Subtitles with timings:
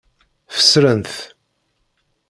[0.55, 1.13] Fesren-t.